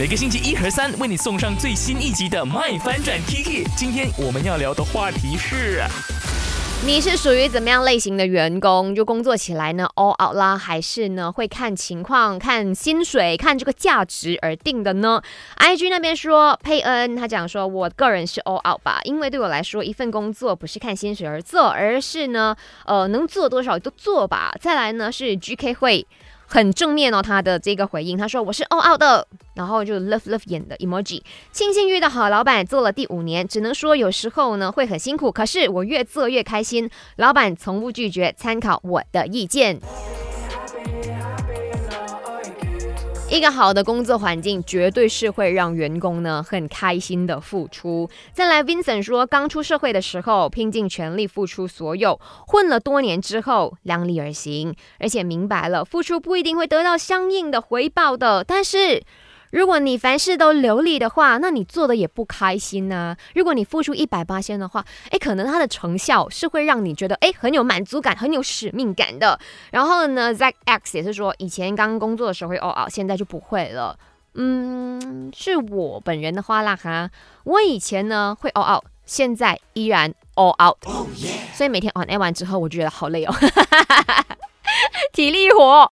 [0.00, 3.66] 每个星期一和三为你送上最新一集的《麦翻转 Kiki》。
[3.76, 5.84] 今天我们要聊的话题是。
[6.86, 8.94] 你是属于怎么样类型的员工？
[8.94, 15.20] 就工作起来呢，all out 啦，还是呢会看情况、看薪水、看这个价值而定的呢
[15.58, 22.56] ？IG 那边说佩恩，他讲说，我个人是 all out 吧，因为对我来说，一份工作不是看薪水而做，而是呢，
[22.86, 24.50] 呃，能做多少都做吧。
[24.58, 26.06] 再来呢是 GK 会。
[26.52, 29.24] 很正面哦，他的这个回应，他说我是 all out 的，
[29.60, 31.20] 然后就 love love 演的 emoji，
[31.52, 39.78] 庆幸遇到好老板，做了第五年，只能说有时候呢会很辛苦，可是我越做越开心，老板从不拒绝参考我的意见。
[43.28, 48.08] 一个好的工作环境绝对是会让员工呢很开心的付出。
[48.32, 59.02] 再来，Vincent 说，刚出社会的时候拼尽全力付出所有，混了多年之后量力而行，而且明白了付出不一定会得到相应的回报的，但是。
[59.50, 63.16] 如果你凡事都流利的话，那你做的也不开心呐。
[63.34, 69.38] 如果你付出一百八千的话，哎，可能它的成效是会让你觉得哎很有满足感、很有使命感的。
[69.72, 73.98] 然后呢，Zack X 也是说，以前刚工作的时候会 all out，现在就不会了。
[74.34, 77.10] 嗯，是我本人的话啦哈，
[77.44, 80.78] 我以前呢会 all out，现在依然 all out。
[81.52, 83.34] 所以每天 on air 完之后，我就觉得好累哦，
[85.12, 85.88] 体力活。